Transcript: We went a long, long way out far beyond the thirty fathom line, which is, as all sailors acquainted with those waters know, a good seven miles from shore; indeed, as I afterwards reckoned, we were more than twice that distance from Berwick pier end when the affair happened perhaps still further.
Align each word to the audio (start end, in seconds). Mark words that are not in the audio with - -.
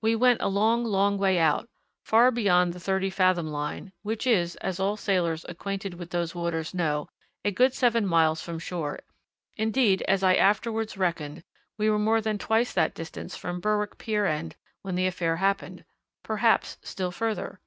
We 0.00 0.16
went 0.16 0.40
a 0.40 0.48
long, 0.48 0.86
long 0.86 1.18
way 1.18 1.38
out 1.38 1.68
far 2.02 2.30
beyond 2.30 2.72
the 2.72 2.80
thirty 2.80 3.10
fathom 3.10 3.48
line, 3.48 3.92
which 4.02 4.26
is, 4.26 4.56
as 4.56 4.80
all 4.80 4.96
sailors 4.96 5.44
acquainted 5.50 5.92
with 5.92 6.08
those 6.08 6.34
waters 6.34 6.72
know, 6.72 7.10
a 7.44 7.50
good 7.50 7.74
seven 7.74 8.06
miles 8.06 8.40
from 8.40 8.58
shore; 8.58 9.00
indeed, 9.58 10.00
as 10.08 10.22
I 10.22 10.34
afterwards 10.34 10.96
reckoned, 10.96 11.44
we 11.76 11.90
were 11.90 11.98
more 11.98 12.22
than 12.22 12.38
twice 12.38 12.72
that 12.72 12.94
distance 12.94 13.36
from 13.36 13.60
Berwick 13.60 13.98
pier 13.98 14.24
end 14.24 14.56
when 14.80 14.94
the 14.94 15.06
affair 15.06 15.36
happened 15.36 15.84
perhaps 16.22 16.78
still 16.82 17.10
further. 17.10 17.60